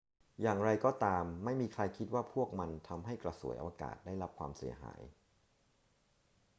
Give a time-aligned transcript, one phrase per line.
[0.41, 5.01] อย่างไรก็ตาม ไม่มีใครคิดว่าพวกมันทำให้กระสวยอวกาศได้รับความเสียหาย